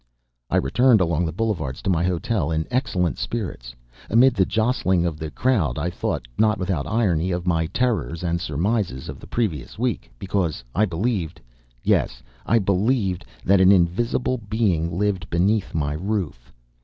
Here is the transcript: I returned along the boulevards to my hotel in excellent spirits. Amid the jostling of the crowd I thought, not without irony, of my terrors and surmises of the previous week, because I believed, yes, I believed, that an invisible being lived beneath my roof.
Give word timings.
I 0.49 0.55
returned 0.55 0.99
along 0.99 1.27
the 1.27 1.31
boulevards 1.31 1.79
to 1.83 1.89
my 1.91 2.03
hotel 2.03 2.49
in 2.49 2.65
excellent 2.71 3.19
spirits. 3.19 3.75
Amid 4.09 4.33
the 4.33 4.47
jostling 4.47 5.05
of 5.05 5.19
the 5.19 5.29
crowd 5.29 5.77
I 5.77 5.91
thought, 5.91 6.27
not 6.39 6.57
without 6.57 6.87
irony, 6.87 7.29
of 7.29 7.45
my 7.45 7.67
terrors 7.67 8.23
and 8.23 8.41
surmises 8.41 9.09
of 9.09 9.19
the 9.19 9.27
previous 9.27 9.77
week, 9.77 10.09
because 10.17 10.63
I 10.73 10.85
believed, 10.85 11.39
yes, 11.83 12.23
I 12.47 12.57
believed, 12.57 13.25
that 13.45 13.61
an 13.61 13.71
invisible 13.71 14.39
being 14.49 14.97
lived 14.97 15.29
beneath 15.29 15.75
my 15.75 15.93
roof. 15.93 16.51